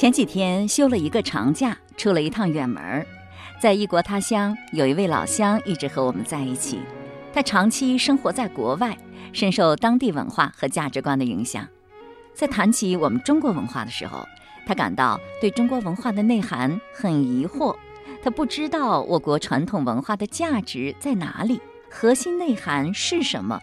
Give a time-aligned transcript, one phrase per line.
[0.00, 3.06] 前几天休了一个长假，出了一趟远门，
[3.60, 6.80] 在异国他乡，有一位老乡一直和我们在一起。
[7.34, 8.96] 他长期生活在国外，
[9.34, 11.68] 深受当地文化和价值观的影响。
[12.32, 14.26] 在谈起我们中国文化的时候，
[14.64, 17.76] 他感到对中国文化的内涵很疑惑。
[18.22, 23.60] 他不知道我国传统文化的价值在哪里，核心内涵是什么，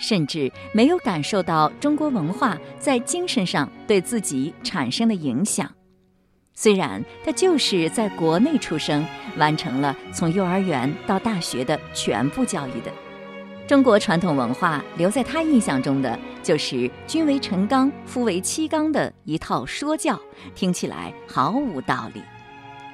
[0.00, 5.70] 甚至没有感受到中国文化在精神上对自己产生的影响。
[6.54, 12.90] 虽然他就是在国内出生，完成了从幼儿园到大学的全部教育的，
[13.66, 20.20] 中国传统文化留在他印象中的就是“君为臣纲，夫为妻纲”的一套说教，
[20.54, 22.20] 听起来毫无道理。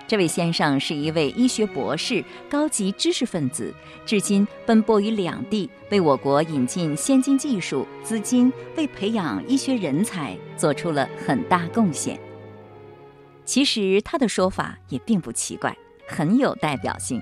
[0.09, 3.75] 这位先生是一位医学博士、高级知识分子，
[4.05, 12.19] 至今奔波于两地，为我国引进先进技术、资金，为培养医学人才做出了很大贡献。
[13.45, 17.21] 其实他的说法也并不奇怪，很有代表性。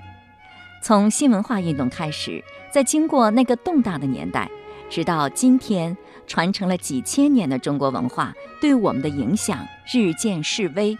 [0.83, 4.47] 从新文化运动开始，在经过那个动荡的年代，
[4.91, 10.95] 直到今天，传承了几千年的中国文化对我们的影响日渐式微，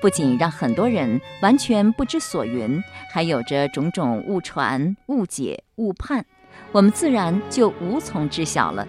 [0.00, 2.82] 不仅让很多人完全不知所云，
[3.12, 6.24] 还有着种种误传、误解、误判，
[6.72, 8.86] 我们自然就无从知晓了。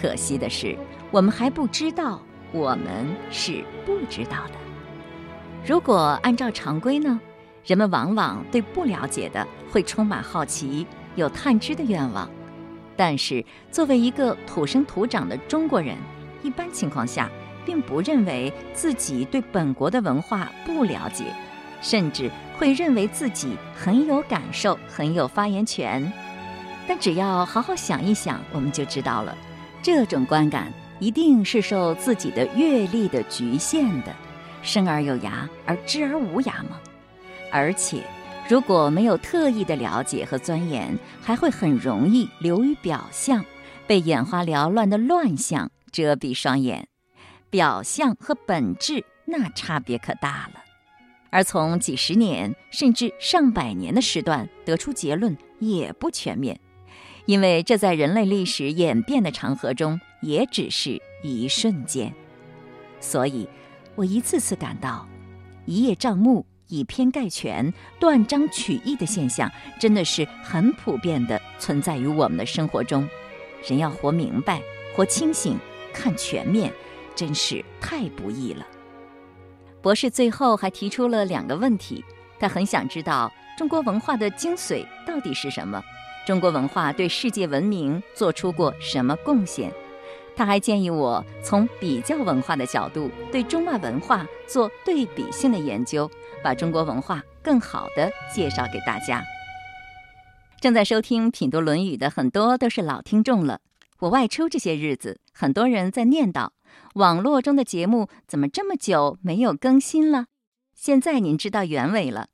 [0.00, 0.76] 可惜的是，
[1.10, 4.54] 我们还不知道，我们是不知道的。
[5.64, 7.20] 如果按照常规呢，
[7.64, 10.84] 人们往往对不了解的会充满好奇，
[11.14, 12.28] 有探知的愿望。
[12.96, 15.96] 但是作为一个土生土长的中国人，
[16.42, 17.30] 一般情况下
[17.64, 21.24] 并不认为自己对本国的文化不了解，
[21.80, 26.12] 甚至会认为自己很有感受、很有发言权。
[26.86, 29.36] 但只要好好想一想，我们就知道了，
[29.82, 34.12] 这种观感一定是受自己的阅历的局限的。
[34.62, 36.78] 生而有涯而知而无涯吗？
[37.50, 38.02] 而且，
[38.48, 43.44] 如果没有特意的了解和钻研，还会很容易流于表象，
[43.86, 46.86] 被眼花缭乱的乱象遮蔽双眼。
[47.52, 50.64] 表象和本质那差别可大了。
[51.30, 56.58] 而从几十年甚至上百年的时段得出结论也不全面，
[57.26, 62.12] 因为这在人类历史演变的长河中也只是一瞬间。
[62.98, 63.48] 所以。
[63.94, 65.06] 我一次次感到，
[65.66, 67.70] 一叶障目、以偏概全、
[68.00, 73.06] 断章取义的现象，真的是很普遍的存在于我们的生活中。
[73.68, 74.62] 人要活明白、
[74.96, 75.58] 活清醒、
[75.92, 76.72] 看全面，
[77.14, 78.66] 真是太不易了。
[79.80, 82.04] 博士最后还提出了两个问题，
[82.38, 85.82] 他很想知道中国文化的精髓到底是什么，
[86.26, 89.72] 中国文化对世界文明做出过什么贡献。
[90.34, 96.10] 他还建议我从比较文化的角度对中外文化做对比性的研究，
[96.42, 99.22] 把中国文化更好的介绍给大家。
[100.58, 103.60] 正在收听品读《论语》的很多都是老听众了。
[103.98, 106.48] 我外出这些日子，很多人在念叨
[106.94, 110.26] 网络中的节目怎么这么久没有更新了。
[110.74, 112.28] 现在您知道原委了。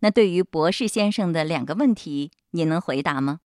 [0.00, 3.40] 那对于博士先生的两个问题，您能回答吗？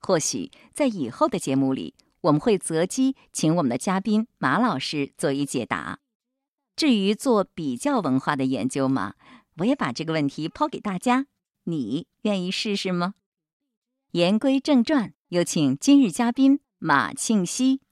[0.00, 1.94] 或许在以后的节目里。
[2.22, 6.00] 我们会择机请我们的嘉宾马老师做一解答。
[6.74, 9.14] 至于做比较文化的研究嘛，
[9.58, 11.26] 我也把这个问题抛给大家，
[11.62, 13.14] 你愿意试试吗？
[14.10, 17.82] 言归正传，有请今日嘉宾马庆西。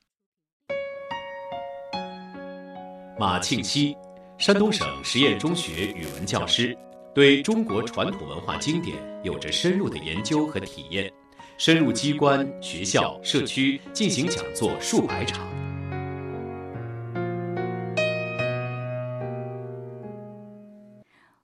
[3.19, 3.97] 马庆西，
[4.37, 6.77] 山东省实验中学语文教师，
[7.15, 8.95] 对中国传统文化经典
[9.25, 11.11] 有着深入的研究和体验。
[11.57, 15.49] 深入机关、学校、社区进行讲座数百场。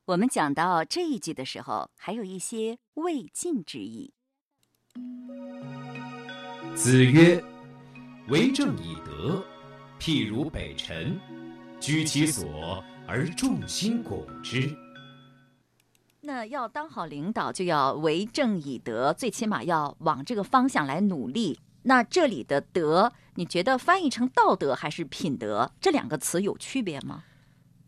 [0.04, 4.12] 我们讲到这一句的时候，还有一些未尽之意。
[6.74, 7.42] 子曰
[8.28, 9.42] ：“为政以德，
[9.98, 11.18] 譬如北辰，
[11.82, 14.72] 居其所而众星拱之。”
[16.24, 21.58] 那要当好领导，就要为政以德，最起码要往这个方向来努力。
[21.82, 25.72] 那这里的“德”，你觉得翻译成道德还是品德？
[25.80, 27.24] 这两个词有区别吗？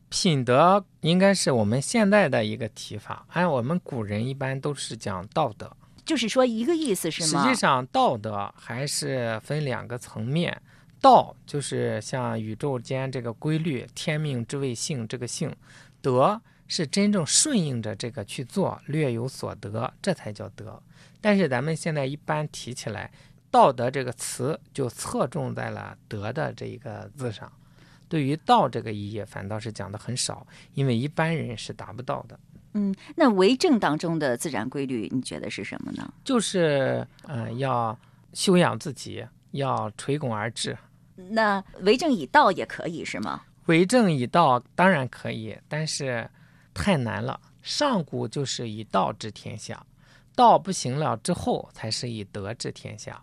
[0.09, 7.45] 品德应该是我们现在的一个提法，按我们古人一般都是讲道德，就是说一个意思是吗？
[7.45, 10.61] 实际上，道德还是分两个层面，
[11.05, 15.55] 道就是像宇宙间这个规律，天命之谓性，这个性，
[16.01, 16.41] 德。
[16.67, 20.83] 是真正顺应着这个去做，略有所得，这才叫德。
[21.21, 23.13] 但是咱们现在一般提起来，
[23.51, 27.53] 道德这个词就侧重在了德的这一个字上。
[28.09, 32.41] 对于道这个意义，反倒是讲的很少，因为一般人是达不到的。
[32.73, 36.15] 嗯，那为政当中的自然规律，你觉得是什么呢？
[36.25, 37.97] 就是呃，要
[38.33, 40.75] 修养自己，要垂拱而治。
[41.17, 43.43] 那为政以道也可以是吗？
[43.67, 46.29] 为政以道当然可以，但是
[46.73, 47.41] 太难了。
[47.63, 49.87] 上古就是以道治天下，
[50.35, 53.23] 道不行了之后，才是以德治天下。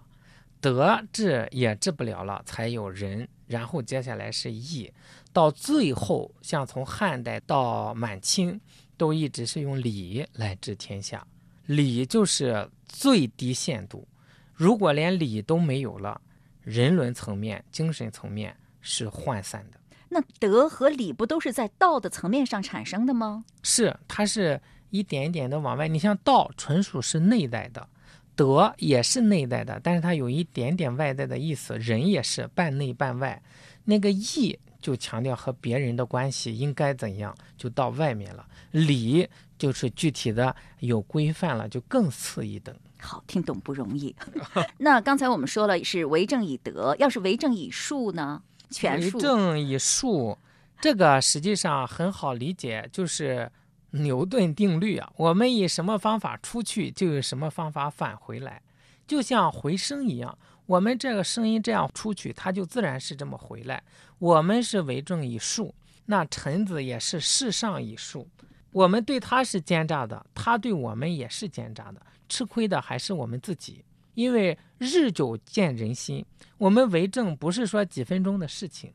[0.60, 4.92] 德治也治不了了，才有仁，然后接下来是义，
[5.34, 8.60] 到最后，像从汉代到满清，
[8.98, 11.26] 都一直是用礼来治天下。
[11.66, 14.08] 礼就是最低限度，
[14.54, 16.20] 如果连礼都没有了，
[16.64, 19.80] 人伦层面、精神层面是涣散的。
[20.10, 23.46] 那德和礼不都是在道的层面上产生的吗？
[23.64, 25.88] 是，它是一点一点的往外。
[25.88, 27.88] 你像道，纯属是内在的。
[28.36, 31.78] 德也是内在的，但是它有一点点外在的意思。
[31.78, 33.42] 人也是半内半外，
[33.84, 38.48] 那个义就强调和别人的关系应该怎样，就到外面了。
[38.72, 42.76] 礼就是具体的有规范了，就更次一等。
[43.02, 44.16] 好，听懂不容易。
[44.80, 48.42] 那刚才我们说了是为政以德，要是为政以术呢？
[48.70, 49.18] 权术。
[49.18, 50.38] 为政以术，
[50.80, 53.52] 这个实际上很好理解，就是。
[53.94, 58.62] 牛顿定律啊，我们以什么方法出去，就有什么方法返回来，
[59.06, 60.38] 就像回声一样。
[60.66, 63.84] 我们这个声音这样出去，它就自然是这么回来。
[64.18, 65.76] 我们是为政以术，
[66.06, 68.26] 那臣子也是世上以术。
[68.72, 73.84] 我们对他是奸诈的，他对我们也是奸诈的，吃亏的还是我们自己。
[74.14, 76.26] 因为日久见人心，
[76.58, 78.94] 我们为政不是说几分钟的事情，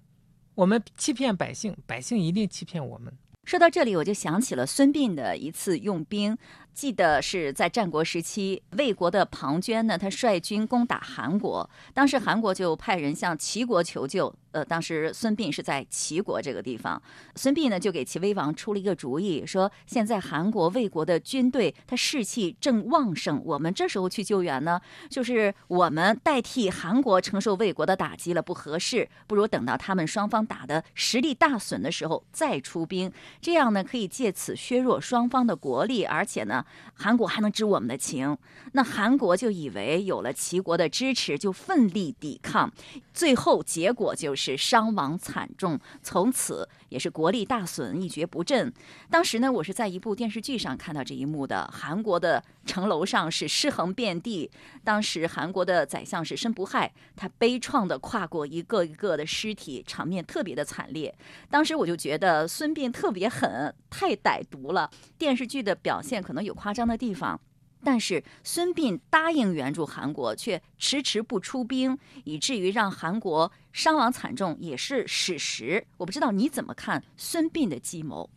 [0.54, 3.12] 我们欺骗百姓，百姓一定欺骗我们。
[3.44, 6.36] 说到这里，我就想起了孙膑的一次用兵。
[6.76, 14.32] 记得是在战国时期，魏国的庞涓呢，他率军攻打韩国，当时韩国就派人向齐国求救。
[14.52, 17.02] 呃，当时孙膑是在齐国这个地方，
[17.34, 24.80] 孙膑呢就给齐威王出了一个主意，说现在韩国魏国的军队他士气正旺盛，我们这时候去救援呢，
[25.10, 33.12] 就是我们代替韩国承受魏国的打击了，不合适，不如等到他们双方打的实力大损的时候再出兵，
[33.42, 36.64] 这样呢可以借此削弱双方的国力，而且呢。
[36.94, 38.36] 韩国还能知我们的情，
[38.72, 42.72] 那韩国就以为有了齐国的支持，就奋力抵抗，
[43.12, 48.72] 最后结果就是伤亡惨重，从此也是国力大损，一蹶不振。
[49.08, 54.50] 当时呢，我是在一部电视剧上看到这一幕的，韩国的城楼上是尸横遍地，
[54.82, 61.14] 当时韩国的宰相是申不害，他悲怆的跨过一个一个的尸体，场面特别的惨烈。
[61.48, 64.90] 当时我就觉得孙膑特别狠，太歹毒了。
[65.16, 66.56] 电视剧的表现可能有。
[66.56, 67.38] 夸张的地方，
[67.86, 75.86] 但是孙膑答应援助韩国，却迟迟不出兵，以至于让韩国伤亡惨重，也是史实。
[75.96, 78.28] 我不知道你怎么看孙膑的计谋。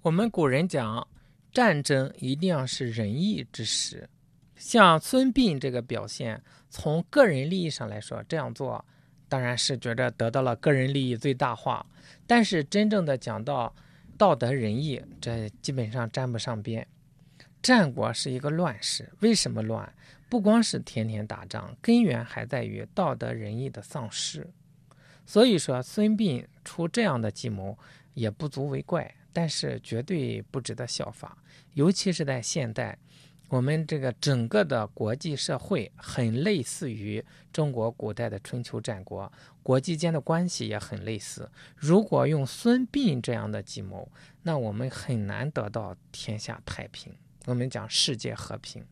[0.00, 1.06] 我们古人讲，
[1.52, 4.08] 战争一定要是仁义之时。
[4.56, 8.82] 像孙膑这个表现，从个人利益上来说，这样做
[9.28, 11.84] 当然是觉得得到了个人利益最大化。
[12.26, 13.70] 但是真正的讲到
[14.16, 16.88] 道德仁义，这基本上沾不上边。
[17.64, 19.90] 战国是一个乱世，为什么乱？
[20.28, 24.46] 不光是天天打仗，根源还在于道德仁义的丧失。
[25.24, 27.78] 所以说，孙膑出这样的计谋
[28.12, 31.38] 也不足为怪，但是绝对不值得效法。
[31.72, 32.98] 尤其是在现代，
[33.48, 41.50] 我们这个整个的国际社会很类似于中国古代的春秋战国，国际间的关系也很类似。
[41.74, 47.14] 如果用孙膑这样的计谋，那我们很难得到天下太平。
[47.46, 48.82] 我们讲世界和平，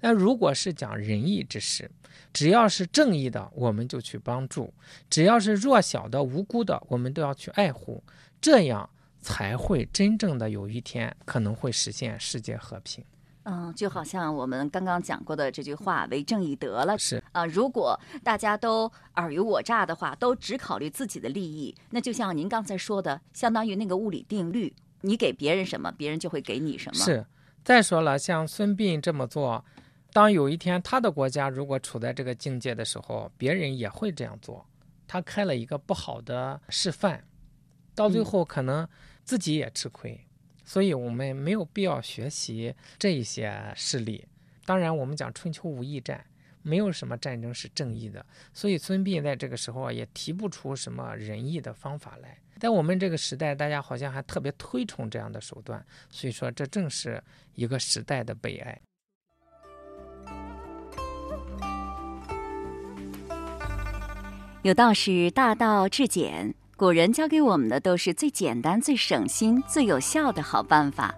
[0.00, 1.90] 那如果是讲仁义之事，
[2.32, 4.72] 只要是正义的，我们就去帮助；
[5.10, 8.02] 只要是弱小的、无辜的，我们都要去爱护，
[8.40, 8.88] 这样
[9.20, 13.04] 才会真正的有一天可能会实现世界和平。
[13.42, 27.04] 嗯，就好像我们刚刚讲过的这句话“为正义得了”是啊，如果大家都尔虞我诈的话，都只考虑自己的利益，那就像您刚才说的，相当于那个物理定律，你给别人什么，别人就会给你什么。
[27.04, 27.26] 是。
[27.68, 29.62] 再说了，像孙膑这么做，
[30.14, 34.64] 当有一天他的国家如果处在这个境界的时候，别人也会这样做。
[35.06, 37.22] 他开了一个不好的示范，
[37.94, 38.88] 到最后可能
[39.22, 40.18] 自己也吃亏。
[40.64, 44.26] 所以我们没有必要学习这一些事例。
[44.64, 46.24] 当然，我们讲春秋无义战，
[46.62, 48.24] 没有什么战争是正义的。
[48.52, 52.38] 所以孙膑在这个时候啊也提不出什么仁义的方法来。
[52.58, 57.22] 在我们这个时代，大家好像还特别推崇这样的手段，所以说这正是
[57.54, 58.80] 一个时代的悲哀。
[64.62, 71.14] 有道是大道至简，古人教给我们的都是最简单、最省心、最有效的好办法。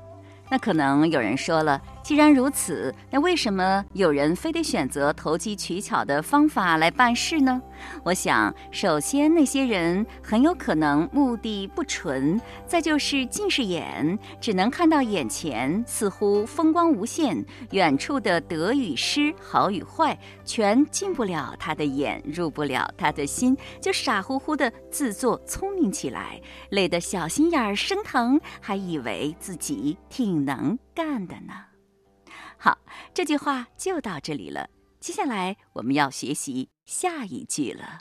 [0.50, 7.62] 那可能有人说了，既然如此，那为什么有人非得选择投机取巧的方法来办事呢？
[8.02, 26.40] 我想，首先那些人很有可能目的不纯，再就是近视眼，只能看到眼前，似乎风光无限，远处的得与失、好与坏，全进不了他的眼，入不了他的心，就傻乎乎的自作聪明起来，
[26.70, 31.69] 累得小心眼儿生疼，还以为自己挺能干的呢。
[32.62, 32.76] 好，
[33.14, 34.68] 这句话就到这里了。
[35.00, 38.00] 接下来我们要学习下一句了。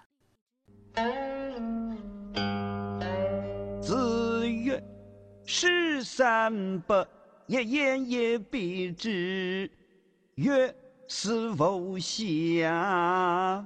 [3.82, 4.84] 子曰
[5.48, 7.08] ：“十三百，
[7.48, 9.72] 一言也必之。
[10.36, 10.76] 曰：
[11.08, 13.66] 思无暇。”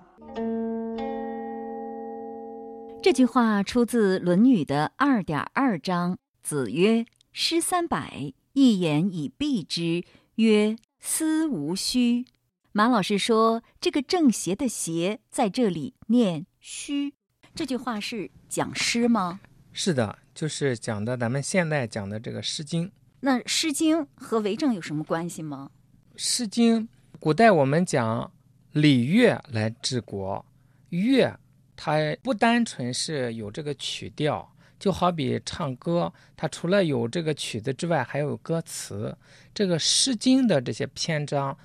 [3.02, 6.20] 这句话出自《论语》的二点二章。
[6.44, 10.04] 子曰：“诗三百，一言以蔽之。
[10.36, 12.26] 曰：思无虚。”
[12.72, 17.14] 马老师说：“这个正邪的邪在这里念虚。”
[17.54, 19.40] 这句话是讲诗吗？
[19.72, 22.88] 是的，就是讲的咱们现在讲的这个《诗经》。
[23.20, 25.72] 那《诗经》和为政有什么关系吗？
[26.16, 26.88] 《诗经》
[27.20, 28.32] 古代我们讲
[28.72, 30.46] 礼乐来治国，
[30.90, 31.40] 乐
[31.76, 34.53] 它不单纯是有这个曲调，
[34.84, 39.18] 就好比唱歌，它除了有这个曲子之外，还有歌词。
[39.54, 41.58] 这个《诗经》的这些篇章，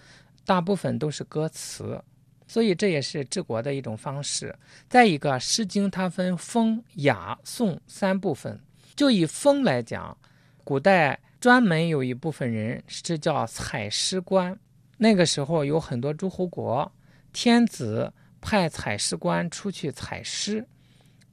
[0.46, 2.00] 大部分都是歌词，
[2.46, 4.56] 所以这也是治国的一种方式。
[4.88, 8.60] 再一个，《诗经》它分风、雅、颂三部分。
[8.94, 10.16] 就以风来讲，
[10.62, 14.56] 古代专门有一部分人是叫采诗官。
[14.98, 16.92] 那个时候有很多诸侯国，
[17.32, 20.64] 天子派采诗官出去采诗，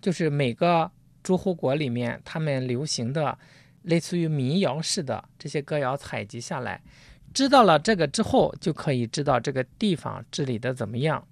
[0.01, 0.89] 就是每个
[1.25, 3.35] 诸侯国里面他们流行的
[3.81, 6.79] 类似于民谣式的这些歌谣采集下来。
[7.33, 11.27] 知道了这个之后，就可以知道这个地方治理的怎么样，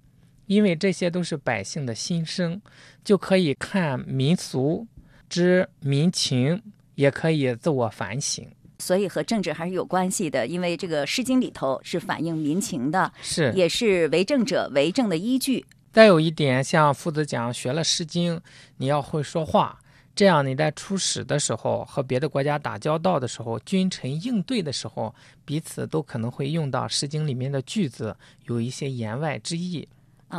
[0.46, 2.60] 因为这些都是百姓的心声，
[3.04, 4.84] 就可以看民俗，
[5.30, 6.60] 知民情，
[6.96, 8.44] 也可以自我反省。
[8.80, 15.64] 所以和政治还是有关系的，因为这个《诗经》里头是反映民情的，是，也是为政者为政的依据。
[15.92, 18.36] 再有一点，像夫子讲，学了《诗经》，
[18.78, 19.78] 你要会说话。
[20.16, 25.12] 这样你在出使的时候，和别的国家打交道的时候，君臣应对的时候，
[25.44, 29.88] 彼此都可能会用到《诗经》里面的句子，有一些言外之意，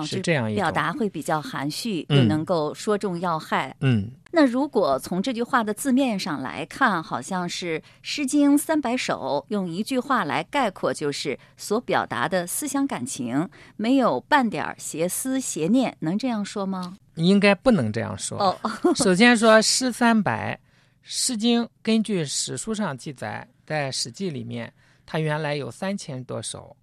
[0.02, 3.76] 啊，是这样一表达会比较含蓄，嗯又能够说中要害。
[3.82, 16.98] 嗯，那如果从这句话的字面上来看，好像是《诗经》三百首，用一句话来概括，就是所表达的思想感情，没有半点儿邪思邪念，能这样说吗？
[17.16, 18.38] 应该不能这样说。
[18.38, 20.54] 哦，首先说诗三百，
[21.02, 24.74] 《诗经》根据史书上记载，在《史记》里面，
[25.06, 26.76] 它原来有三千多首，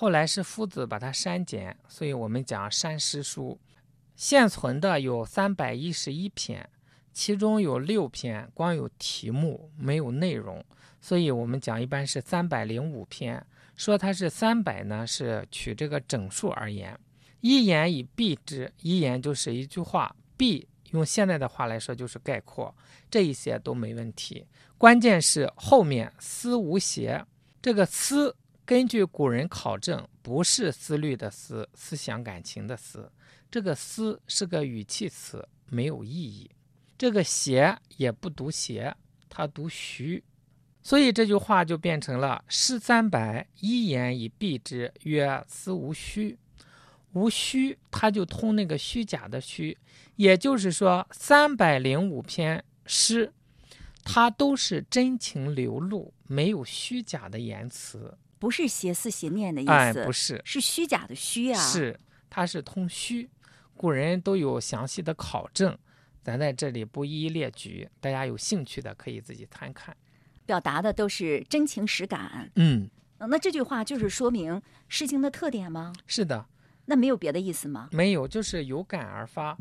[0.00, 3.60] 后来是夫子把它删减，所以我们讲删诗书。
[4.16, 6.66] 现存的有三百一十一篇，
[7.12, 10.64] 其中有六篇光有题目没有内容，
[11.02, 13.46] 所以我们讲一般是三百零五篇。
[13.76, 16.98] 说它是三百呢，是取这个整数而言。
[17.42, 22.74] 一言以蔽之，一言就是一句话，蔽用现在的话来说就是概括，
[23.10, 24.46] 这一些都没问题。
[24.78, 27.22] 关键是后面思无邪，
[27.60, 28.34] 这个思
[28.70, 33.10] 根据古人考证，不是思虑的思，思想感情的思，
[33.50, 36.48] 这个思是个语气词，没有意义。
[36.96, 38.94] 这个邪也不读邪，
[39.28, 40.22] 它读虚。
[40.84, 46.38] 所以这句话就变成了诗三百，一言以蔽之，曰思无虚。
[47.14, 49.76] 无虚，它就通那个虚假的虚，
[50.14, 53.32] 也就是说，三百零五篇诗，
[54.04, 58.16] 它都是真情流露，没有虚假的言辞。
[58.40, 61.60] 不是邪思邪念的意哎，思，不是，是虚假的虚啊。
[61.60, 63.28] 是它是通虚，
[63.76, 65.78] 古人都有详细的考证，
[66.22, 69.94] 咱在这里不一一列举，大家有兴趣的可以自己参看。
[70.46, 72.50] 表达的都是真情实感。
[72.56, 74.54] 嗯，呃那这句话就是说明
[74.88, 75.92] 《诗经》的特点吗？
[76.06, 76.46] 是的，
[76.86, 77.88] 那没有别的意思吗？
[77.92, 79.56] 没有，就是有感而发。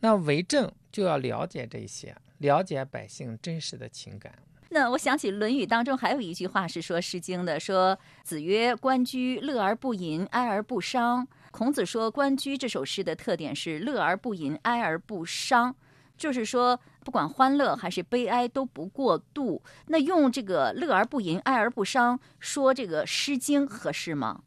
[0.00, 4.34] 那为政就要了解这些，了解百姓真实的情感。
[4.74, 15.76] 那我想起《论语》当中还有一句话是说《诗经》的，说子曰：“关雎，乐而不淫，哀而不伤。”孔子说《关雎》这首诗的特点是乐而不淫，哀而不伤，
[16.16, 19.62] 就是说不管欢乐还是悲哀都不过度。
[19.88, 24.40] 那用这个乐而不淫，哀而不伤说这个《诗经》合适吗？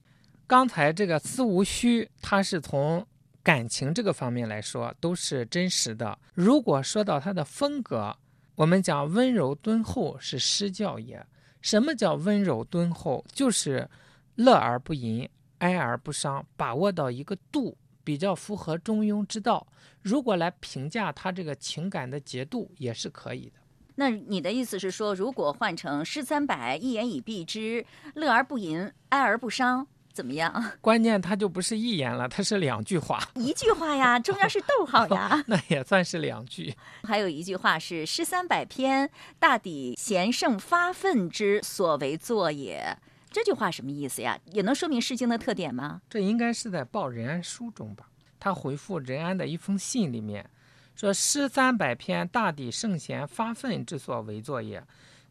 [0.47, 3.05] 刚才这个思无虚，它是从
[3.43, 6.17] 感情这个方面来说都是真实的。
[6.33, 8.17] 如果说到他的风格，
[8.55, 11.25] 我们讲温柔敦厚是诗教也。
[11.61, 13.25] 什么叫温柔敦厚？
[13.31, 13.89] 就是
[14.35, 19.65] 乐而不淫，哀而不伤，把握到一个度，比较符合中庸之道。
[20.01, 23.53] 如果来评价他这个情感的节度，也是可以的。
[23.95, 30.63] 那你的意思是说，如果换成诗三百，一言以蔽之，乐而不淫，哀而不伤，怎么样？
[30.79, 33.19] 关键它就不是一言了，它是两句话。
[33.35, 35.43] 一句话呀， 中间是逗号呀。
[35.45, 36.73] 那也算是两句。
[37.03, 42.97] 还有一句话是“诗三百篇，大抵贤圣发愤之所为作也”。
[43.29, 44.39] 这句话什么意思呀？
[44.45, 46.01] 也能说明《诗经》的特点吗？
[46.09, 48.07] 这应该是在报任安书中吧？
[48.39, 50.49] 他回复任安的一封信里面。
[50.95, 54.81] 说诗三百篇，大抵圣贤发愤之所为作也。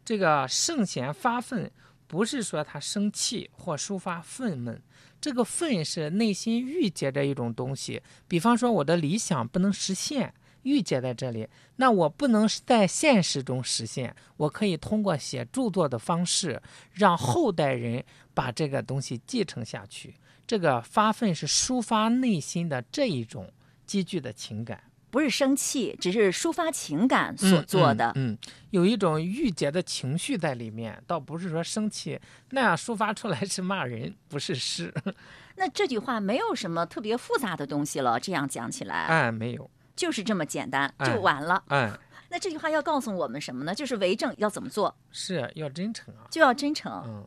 [0.05, 1.71] 这个圣贤发愤，
[2.07, 4.79] 不是说他生气或抒发愤懑，
[5.21, 8.03] 这个愤是内心郁结着一种东西。
[8.29, 10.33] 比方说，我的理想不能实现，
[10.63, 20.15] 郁结在这里，那我不能在现实中实现，我可以通过写著作的方式，让后代人把这个东西继承下去。
[20.47, 23.51] 这个发愤是抒发内心的这一种
[23.87, 24.83] 积聚的情感。
[25.15, 28.11] 不是生气，只是抒发情感所做的。
[28.17, 28.37] 嗯，
[28.71, 34.93] 有一种郁结的情绪在里面，倒不是说生气那样抒发出来是骂人，不是诗。
[35.55, 41.63] 那这句话没有什么特别复杂的东西了，这样讲起来，哎，没有，就是这么简单就完了。
[41.69, 41.93] 哎，
[42.29, 43.73] 那这句话要告诉我们什么呢？
[43.73, 44.97] 就是为政要怎么做？
[45.13, 46.91] 是要真诚啊，就要真诚。
[47.07, 47.25] 嗯，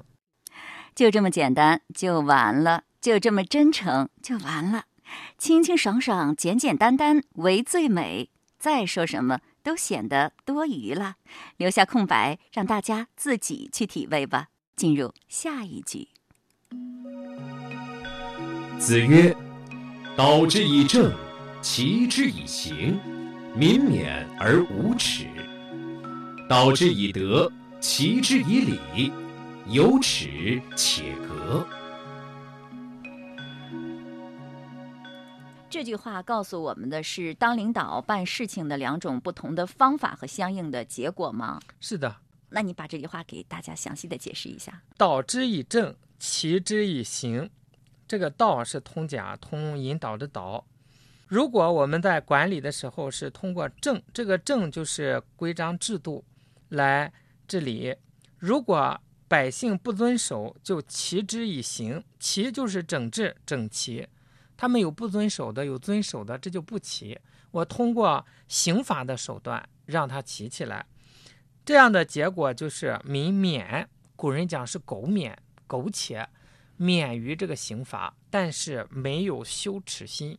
[0.94, 4.84] 就这么简单就完了，就这么真诚就完了。
[5.38, 8.30] 清清爽爽、简简单单为最美。
[8.60, 11.18] 再说什么都显得多余了，
[11.58, 14.48] 留下空白，让大家自己去体味吧。
[14.76, 16.08] 进入下一句。
[18.80, 19.36] 子曰
[20.18, 21.12] ：“导之以政，
[21.62, 23.00] 齐之以刑，
[23.56, 25.26] 民免而无耻；
[26.48, 29.12] 导之以德，齐之以礼，
[29.68, 31.66] 有耻且格。”
[35.78, 41.60] 这句话告诉我们的是，当领导办事情的两种不同的方法和相应的结果吗？
[41.80, 42.16] 是的。
[42.50, 44.82] 那你把这句话给大家详细的解释一下。
[44.98, 47.48] 导之以政，齐之以刑。
[48.08, 50.66] 这个“道”是通假，通引导的“导”。
[51.30, 56.26] 如果我们在管理的时候是通过政，这个政就是规章制度
[56.70, 57.14] 来
[57.48, 57.96] 治理。
[58.40, 62.04] 如果百姓不遵守，就齐之以刑。
[62.20, 64.08] 齐就是整治、整齐。
[64.58, 67.18] 他们有不遵守的，有遵守的，这就不齐。
[67.52, 70.86] 我通过刑罚的手段让他齐起来，
[71.64, 73.88] 这样的结果就是民免。
[74.16, 76.28] 古人讲是苟免，苟且
[76.76, 80.38] 免于这个刑罚，但是没有羞耻心，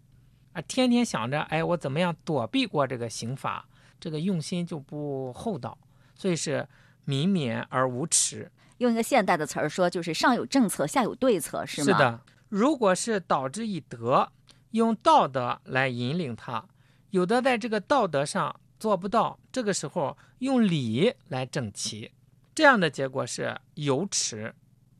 [0.53, 3.65] 啊，天天想着哎，我怎么样躲避过这个刑罚，
[4.01, 5.79] 这个用心就不厚道，
[6.17, 6.69] 所以是
[7.05, 8.51] 民免而无耻。
[8.79, 11.87] 用一个现代的词儿说，就是上有政策，下有对策，是吗？
[11.87, 12.21] 是的。
[12.49, 14.33] 如果是导之以德，
[14.71, 16.67] 用道德来引领他，
[17.11, 22.11] 有的在这个道德上做不到，这个时候用礼来整齐，
[22.55, 24.55] 这样的结果是有耻，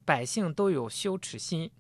[0.05, 1.71] 百姓都有羞耻心，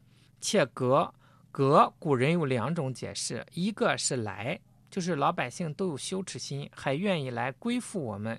[0.40, 1.12] 且格
[1.50, 1.92] 格。
[1.98, 4.58] 古人有两种解释，一个是来，
[4.90, 8.36] 就是老百姓都有羞耻心，还愿意来归附我们；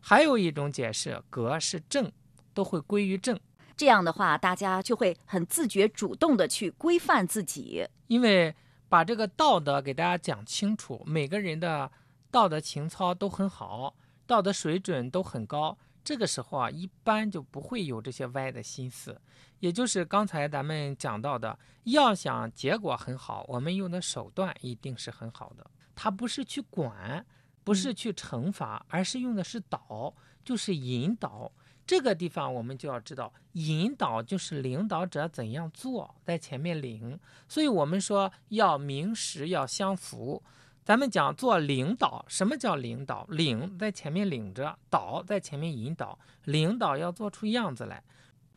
[0.00, 2.10] 还有一种解释，格是正，
[2.52, 3.38] 都会归于正。
[3.76, 8.54] 这样的话，大家就会很自觉、主动的去规范自己，因为
[8.88, 11.90] 把这个道德给大家讲清楚，每个人的
[12.30, 13.94] 道德情操都很好，
[14.26, 15.76] 道德水准都很高。
[16.02, 19.20] 这个时候啊，一般就不会有这些歪的心思。
[19.58, 25.68] 也就是刚才咱们讲到的，要想结果很好，我们用的手段一定是很好的。
[25.94, 27.26] 他不是去管，
[27.64, 31.50] 不是去惩罚，而是用的是导，就是引导。
[31.86, 37.18] 这个地方我们就要知道，引导就是领导者怎样做，在前面领。
[37.46, 40.42] 所以我们说要名实要相符。
[40.84, 43.24] 咱们讲做领导，什么叫领导？
[43.28, 46.18] 领在前面领着，导在前面引导。
[46.44, 48.02] 领导要做出样子来。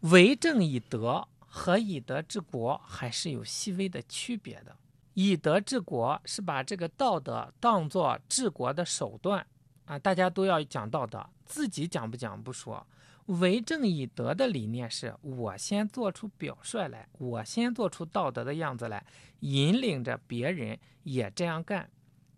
[0.01, 4.75] 为政以德和以德治国还是有细微的区别的。
[5.15, 9.45] 以德治国是把这个道德当做治国的手段
[9.85, 12.85] 啊，大家都要讲道德，自己讲不讲不说。
[13.29, 19.05] 为政以德的理念是我先做出表率来，我先做出道德的样子来，
[19.41, 21.87] 引领着别人也这样干。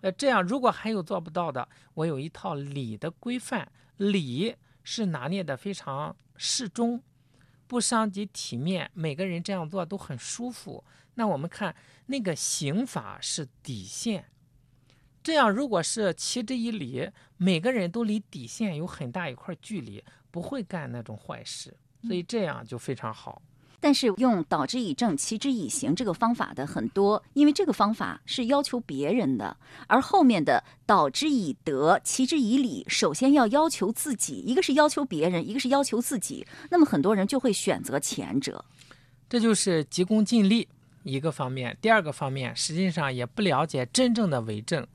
[0.01, 7.01] 呃，这样如果还有做不到的，我有一套礼的规范，礼是拿捏的非常适中，
[7.67, 10.83] 不伤及体面，每个人这样做都很舒服。
[11.13, 11.73] 那我们看
[12.07, 14.25] 那个刑法是底线，
[15.23, 21.75] 这样如果是齐之以理，每个人都离底线有很大一块距离，不会干那种坏事，
[22.07, 23.41] 所以这样就非常好。
[23.83, 38.63] 但是用导之以正，齐之以刑这个方法的很多，因为这个方法是要求别人的，而后面的导之以德，齐之以礼，首先要要求自己，一个是要求别人，一个是要求自己，那么很多人就会选择前者。
[39.27, 40.67] 这就是急功近利
[41.01, 44.85] 一个方面，第二个方面实际上也不了解真正的为政。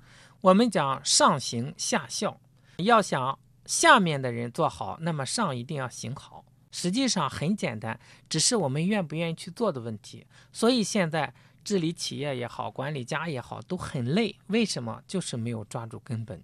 [0.41, 2.39] 我们讲上行下效，
[2.77, 6.45] 要想下面的人做好，那么上一定要行好。
[6.71, 7.99] 实际上很简单，
[8.29, 10.27] 只是我们愿不愿意去做的问题。
[10.53, 11.33] 所以现在
[11.65, 14.37] 治理企业也好，管理家也好，都很累。
[14.49, 15.03] 为什么？
[15.07, 16.41] 就是没有抓住根本。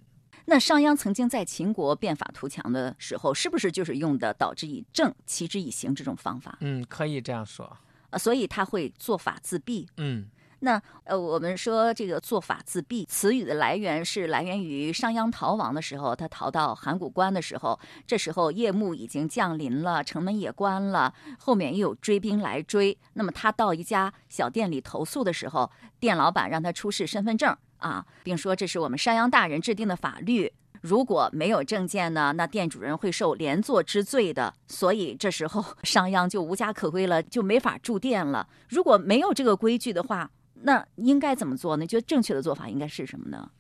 [0.47, 6.57] 那商鞅曾经在秦国变法图强的时候，是不是就是用的导之以政，齐之以刑这种方法？
[6.61, 7.77] 嗯，可以这样说。
[8.11, 9.87] 呃，所以他会做法自毙。
[9.99, 10.31] 嗯。
[10.65, 22.97] 那呃，我们说这个做法自毙，词语的来源是来源于商鞅逃亡的时候，他逃到函谷关的时候，这时候夜幕已经降临了，城门也关了，后面又有追兵来追。
[23.15, 34.55] 那么他到一家小店里投宿的时候，店老板让他出示身份证啊，并说这是我们商鞅大人制定的法律，如果没有证件呢，那店主人会受连坐之罪的。
[34.69, 38.49] 所以这时候 商鞅就无家可归了，就没法住店了。
[38.69, 40.31] 如果没有这个规矩的话，
[40.63, 41.87] 那应该怎么做呢？
[41.87, 43.51] 觉得正确的做法应该是什么呢？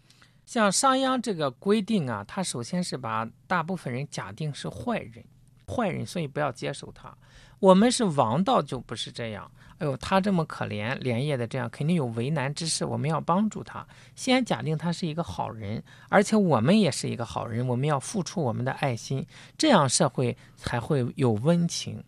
[0.44, 5.24] 像商鞅这个规定啊，他首先是把大部分人假定是坏人，
[5.66, 7.16] 坏人，所以不要接受他。
[7.60, 9.48] 我们是王道就不是这样。
[9.78, 13.86] 哎呦，他这么可怜，连夜的这样，肯定有为难之事，我们要帮助他。
[14.16, 19.24] 先假定他是一个好人，而且我们也是一个好人，我们要付出我们的爱心，
[19.56, 22.02] 这样社会才会有温情。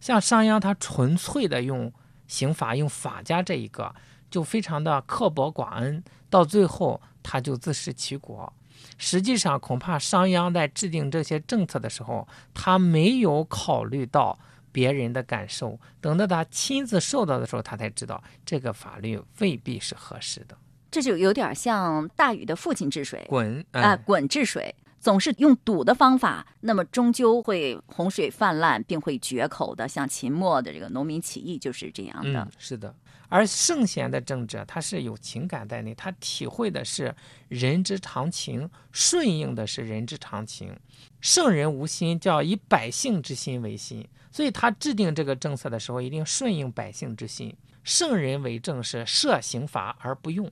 [0.00, 1.90] 像商鞅，他纯粹的用
[2.26, 3.94] 刑法，用法家这一个。
[4.30, 8.52] 就非常的刻薄寡恩，到最后他就自食其果。
[8.96, 14.38] 实际上，恐怕商鞅在制定这些政策的时候，他没有考虑到
[14.72, 15.78] 别人的感受。
[16.00, 20.56] 等到他亲自受到的时候，他才知道这个法律未必是合适的。
[20.90, 29.88] 这就有点像大禹的父亲治水，鲧啊，鲧治水总是用堵的方法，那么终究会洪水泛滥，并会决口的。
[29.88, 32.48] 像秦末的这个农民起义就是这样的。
[32.58, 32.94] 是的。
[33.30, 37.14] 而圣贤的政治，他是有情感在内，他体会的是
[37.48, 40.76] 人之常情，顺应的是人之常情。
[41.20, 47.56] 圣人无心，叫以百姓之心为心，所以他制定这个政策的时候，一定顺应百姓之心。
[47.84, 50.50] 圣人为政是设刑罚而不用，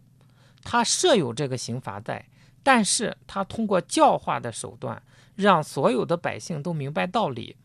[0.62, 2.24] 他设有这个刑罚在，
[2.70, 5.02] 但是他通过教化的手段，
[5.36, 7.56] 让所有的百姓都明白道理，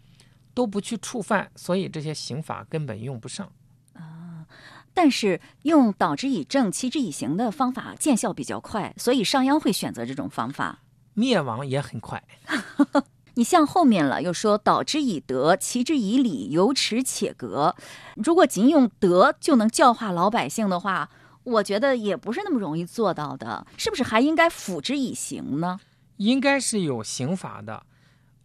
[0.54, 3.52] 都不去触犯，所以这些刑法根本用不上。
[3.96, 4.46] 啊
[4.94, 10.80] 但是用导之以政，齐之以刑的方法见效比较快，所以商鞅会选择这种方法，
[11.16, 12.24] 灭亡也很快。
[13.36, 17.76] 你像后面了，又说导之以德，齐之以礼，有耻且格。
[18.16, 21.10] 如果仅用德就能教化老百姓的话，
[21.44, 25.80] 我觉得也不是那么容易做到的，是不是还应该辅之以刑呢？
[26.18, 27.86] 应该是有刑罚的。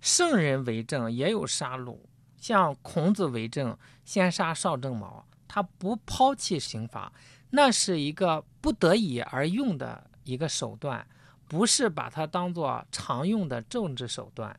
[0.00, 1.98] 圣人为政也有杀戮，
[2.36, 5.26] 像孔子为政，先杀少正卯。
[5.46, 7.12] 他不抛弃刑罚，
[7.50, 11.06] 那是一个不得已而用的一个手段，
[11.46, 14.58] 不是把它当做常用的政治手段，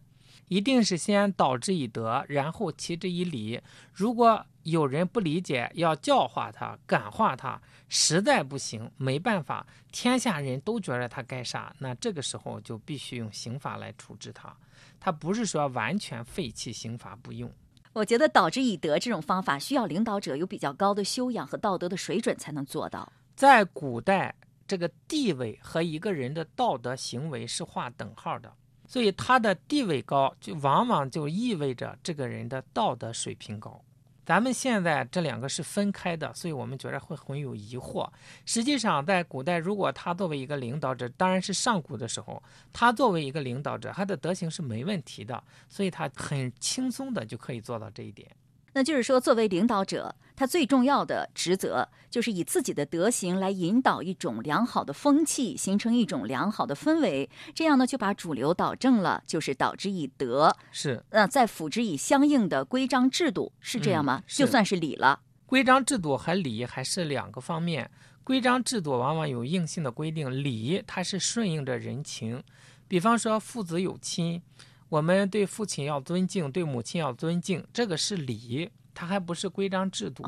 [0.50, 3.62] 一定是先导之以德，然后齐之以礼。
[3.94, 14.54] 如果有人不理解，要教化他、感化他，实在不行，没办法，天下人都觉得他该杀，那这个时候就必须用刑法来处置他。
[15.00, 17.50] 他不是说完全废弃刑法不用。
[17.94, 23.12] 我觉得导之以德这种方法需要领导者有比较高的修养和道德的水准才能做到。
[23.36, 24.36] 在古代，
[24.68, 28.54] 这个地位和一个人的道德行为是划等号的，
[28.89, 33.80] 所以他的地位高，就往往就意味着这个人的道德水平高。
[34.25, 38.08] 咱们现在这两个是分开的，所以我们觉得会很有疑惑。
[38.45, 42.41] 实际上，在古代，如果他作为一个领导者，当然是上古的时候，
[42.73, 48.28] 他作为一个领导者，他的德行是没问题的，所以他很轻松的就可以做到这一点。
[48.73, 57.29] 那就是说，作为领导者，他最重要的职责就是以自己的德行来引导一种良好的风气，形成一种良好的氛围。
[57.53, 60.55] 这样呢，就把主流导正了，就是导之以德。
[60.71, 64.23] 是，那再辅之以相应的规章制度，是这样吗？
[64.27, 65.19] 就算是礼了。
[65.45, 67.89] 规章制度和礼还是两个方面。
[68.23, 72.43] 规章制度往往有硬性的规定，礼它是顺应着人情。
[72.88, 74.39] 比方说，父子有亲。
[74.89, 80.23] 我们对父亲要尊敬，对母亲要尊敬，这个是礼，它还不是规章制度。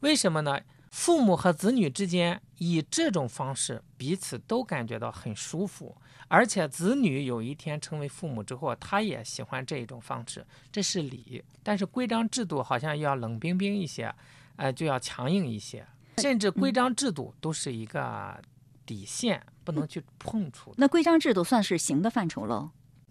[0.00, 0.58] 为什么呢？
[0.90, 5.94] 父母和子女之间以这种方式彼此都感觉到很舒服，
[6.28, 11.44] 而且子女有一天成为父母之后，他也喜欢这一种方式，这是礼。
[11.62, 14.14] 但是规章制度好像要冷冰冰一些，
[14.56, 18.40] 呃，就要强硬一些，甚至规章制度都是一个
[18.86, 20.76] 底线，不能去碰触的。
[20.78, 22.70] 那规章制度算是刑的范畴喽？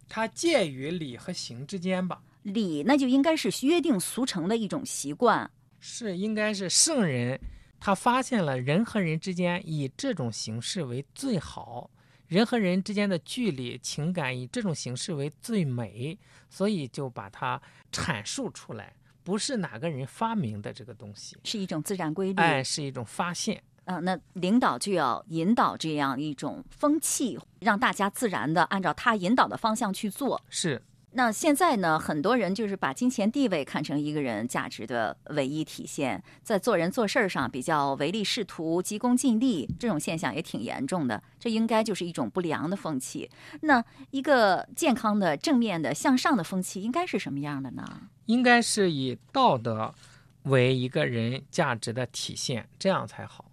[0.09, 2.21] 它介于礼和行之间吧？
[2.43, 7.39] 礼那就应该是约定俗成的一种习惯，是应该是圣人。
[7.79, 11.89] 他发现了人和人之间以这种形式为最好，
[12.27, 16.17] 人和人之间的距离情感以这种形式为最美，
[16.49, 22.41] 所以就把它阐述出来，不是哪个人发明的这个东西，是一种自然规律。
[22.41, 23.61] 哎，是一种发现。
[23.87, 30.41] 嗯，那领导就要引导这样一种风气，让大家自然的按照他引导的方向去做。
[30.49, 30.81] 是。
[31.11, 31.97] 那现在呢？
[31.97, 41.23] 很多人就是把金钱地位看成一个人价值的唯一体现，在做人做事儿上比较唯利是图、急功近利，这种现象也挺严重的。
[41.39, 43.27] 这应该就是一种不良的风气。
[43.61, 48.01] 那一个健康的、正面的、向上的风气应该是什么样的呢？
[48.25, 49.95] 应该是以道德
[50.43, 53.46] 为一个人价值的体现，这样才好。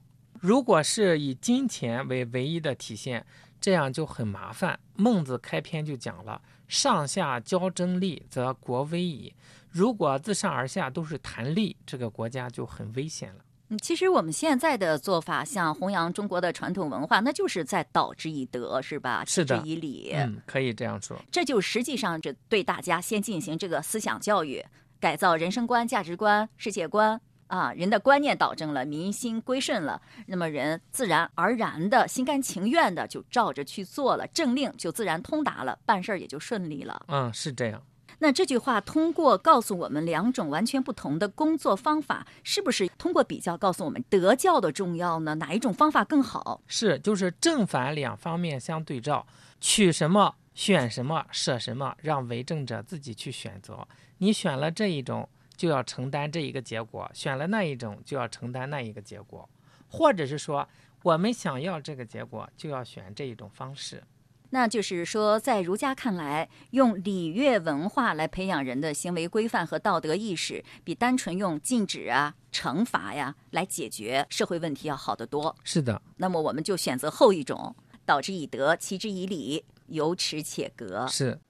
[0.44, 3.24] 如果是以金钱为唯一的体现，
[3.62, 4.78] 这样就很麻烦。
[4.94, 6.38] 孟子开篇就讲了。
[6.68, 9.32] 上下交争利，则国危矣。
[9.70, 13.40] 如果自上而下都是谈利，这个国家就很危险了。
[13.70, 19.24] 嗯，其实我们现在的做法，像弘扬中国的传统文化，那就是在导之以德，是吧？
[19.26, 20.12] 是的，以礼。
[20.14, 21.18] 嗯，可以这样说。
[21.32, 24.62] 这就实际上，这对大家先进行这个思想教育，
[25.00, 27.18] 改造人生观、价值观、世界观。
[27.54, 37.00] 啊，人的观念导正了，民心归顺了，那么人自然而然的心甘情愿的就照着去做了，政令就自然通达了，办事儿也就顺利了。
[37.06, 37.80] 嗯，是这样。
[38.18, 45.36] 那这句话通过告诉我们两种完全不同的工作方法，是不是通过比较告诉我们德教的重要呢？
[45.36, 46.60] 哪一种方法更好？
[46.66, 49.24] 是，就是正反两方面相对照，
[49.60, 53.86] 取什么选什么，舍什么，让为政者自己去选择。
[54.18, 55.28] 你选了这一种。
[55.56, 59.48] 就要承担这一个结果，选了那一种就要承担那一个结果，
[59.88, 60.68] 或者是说
[61.02, 64.02] 我们想要这个结果，就要选这一种方式。
[64.50, 75.56] 那就是说，在儒家看来，用礼乐文化来培养人的行为规范和道德意识，比单纯用禁止啊、惩罚呀来解决社会问题要好得多。
[75.64, 76.00] 是的。
[76.18, 81.04] 那么我们就选择后一种，导之以德，齐之以礼，有耻且格。
[81.08, 81.40] 是。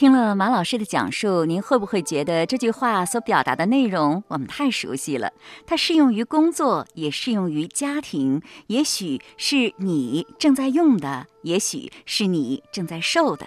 [0.00, 5.30] 听了马老师的讲述，您会不会觉得这句话所表达的内容我们太熟悉了？
[5.66, 8.40] 它适用于工作，也适用于家庭。
[8.68, 13.46] 也许是你正在用的，也许是你正在受的。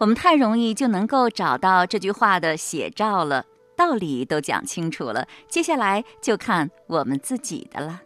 [0.00, 3.44] 我们太容易就能够找到这句话的写照了，
[3.76, 8.00] 道理都讲清楚了，接下来就看我们自己的了。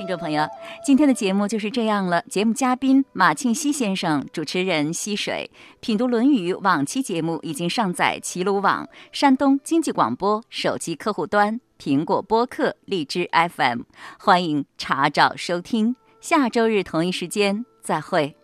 [0.00, 0.48] 听众朋友，
[0.82, 2.22] 今天的节目就是这样了。
[2.22, 13.82] 节目嘉宾马庆西先生，主持人溪水，品读《论语》往期节目已经上载齐鲁网、山东经济广播手机客户端、苹果播客、荔枝 FM，
[14.18, 15.94] 欢迎查找收听。
[16.22, 18.39] 下周日同一时间再会。